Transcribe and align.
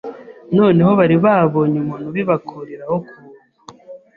noneho 0.57 0.91
bari 0.99 1.15
babonye 1.25 1.77
umuntu 1.79 2.05
ubibakuriraho 2.11 2.95
ku 3.07 3.13
buntu, 3.23 3.47